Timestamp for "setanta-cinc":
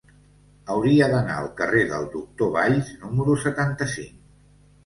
3.47-4.21